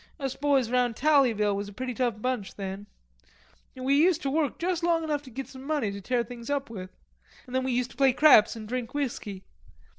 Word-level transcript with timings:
Us 0.19 0.35
boys 0.35 0.71
round 0.71 0.95
Tallyville 0.95 1.55
was 1.55 1.69
a 1.69 1.73
pretty 1.73 1.93
tough 1.93 2.19
bunch 2.23 2.55
then. 2.55 2.87
We 3.75 3.93
used 3.95 4.23
ter 4.23 4.31
work 4.31 4.57
juss 4.57 4.81
long 4.81 5.03
enough 5.03 5.21
to 5.21 5.29
git 5.29 5.47
some 5.47 5.63
money 5.63 5.91
to 5.91 6.01
tear 6.01 6.23
things 6.23 6.49
up 6.49 6.71
with. 6.71 6.89
An' 7.45 7.53
then 7.53 7.63
we 7.63 7.71
used 7.71 7.91
to 7.91 7.97
play 7.97 8.11
craps 8.11 8.55
an' 8.57 8.65
drink 8.65 8.95
whiskey. 8.95 9.43